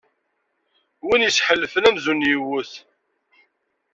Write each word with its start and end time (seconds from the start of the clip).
Win 1.07 1.25
isḥellfen, 1.29 1.87
amzun 1.89 2.27
iwwet. 2.33 2.73